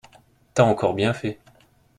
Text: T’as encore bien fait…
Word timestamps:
T’as 0.55 0.63
encore 0.63 0.95
bien 0.95 1.13
fait… 1.13 1.37